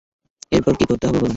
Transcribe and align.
এরপর 0.51 0.73
কি 0.75 0.85
করতে 0.85 1.05
হবে 1.07 1.17
বলুন? 1.17 1.29